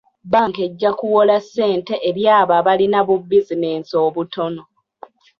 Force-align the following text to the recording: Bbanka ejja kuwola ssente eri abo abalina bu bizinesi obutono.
Bbanka 0.27 0.59
ejja 0.67 0.89
kuwola 0.99 1.35
ssente 1.43 1.93
eri 2.09 2.23
abo 2.39 2.53
abalina 2.59 2.99
bu 3.07 3.15
bizinesi 3.29 3.93
obutono. 4.05 4.63